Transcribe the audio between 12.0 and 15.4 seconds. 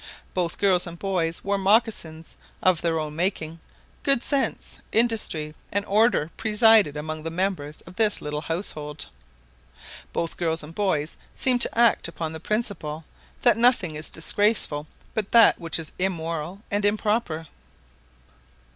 upon the principle, that nothing is disgraceful but